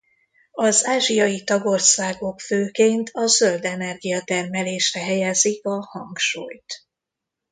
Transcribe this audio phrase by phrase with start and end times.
[0.55, 6.83] Az ázsiai tagországok főként a zöld energiatermelésre helyezik a hangsúlyt.